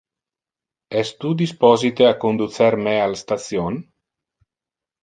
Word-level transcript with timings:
Es 1.01 1.11
tu 1.25 1.33
disposite 1.41 2.09
a 2.09 2.15
conducer 2.27 2.73
me 2.87 2.97
al 3.05 3.17
station? 3.25 3.81